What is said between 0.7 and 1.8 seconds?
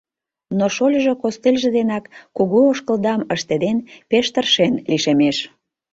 шольыжо костыльжо